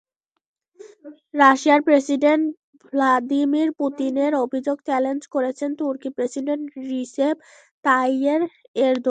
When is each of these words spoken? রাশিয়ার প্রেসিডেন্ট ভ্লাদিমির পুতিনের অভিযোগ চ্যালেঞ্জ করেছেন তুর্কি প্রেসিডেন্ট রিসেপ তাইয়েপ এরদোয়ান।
রাশিয়ার 1.33 1.81
প্রেসিডেন্ট 1.81 2.43
ভ্লাদিমির 2.85 3.69
পুতিনের 3.79 4.31
অভিযোগ 4.45 4.77
চ্যালেঞ্জ 4.87 5.21
করেছেন 5.35 5.69
তুর্কি 5.79 6.09
প্রেসিডেন্ট 6.17 6.63
রিসেপ 6.91 7.35
তাইয়েপ 7.85 8.41
এরদোয়ান। 8.77 8.97